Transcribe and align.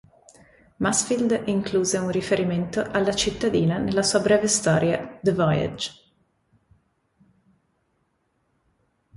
Mansfield 0.79 1.43
incluse 1.45 1.99
un 1.99 2.09
riferimento 2.09 2.81
alla 2.81 3.13
cittadina 3.13 3.77
nella 3.77 4.01
sua 4.01 4.19
breve 4.19 4.47
storia 4.47 5.19
"The 5.21 5.31
Voyage". 5.31 6.05